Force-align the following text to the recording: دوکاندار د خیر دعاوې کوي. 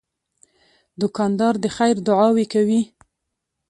دوکاندار 1.01 1.53
د 1.63 1.65
خیر 1.75 1.95
دعاوې 2.07 2.45
کوي. 2.53 2.81